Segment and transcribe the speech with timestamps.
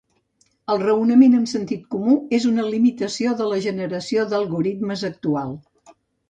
[0.75, 5.55] El raonament amb sentit comú és una limitació de la generació d'algoritmes actual.